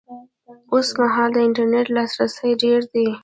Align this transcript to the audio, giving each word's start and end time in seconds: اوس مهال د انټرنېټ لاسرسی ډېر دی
اوس 0.73 0.87
مهال 0.99 1.29
د 1.33 1.37
انټرنېټ 1.47 1.87
لاسرسی 1.95 2.51
ډېر 2.63 2.81
دی 2.93 3.07